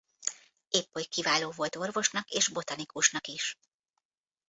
Éppoly 0.69 1.03
kiváló 1.09 1.51
volt 1.55 1.75
orvosnak 1.75 2.29
és 2.29 2.47
botanikusnak 2.49 3.27
is. 3.27 3.57